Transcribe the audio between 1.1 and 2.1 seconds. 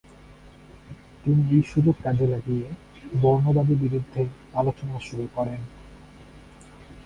তিনি এই সুযোগ